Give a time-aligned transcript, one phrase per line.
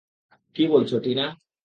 [0.55, 1.25] কি বলছ টিনা?